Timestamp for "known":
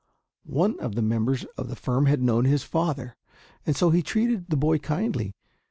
2.23-2.45